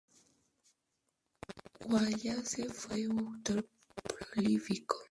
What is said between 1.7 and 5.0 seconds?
Wallace fue un autor prolífico.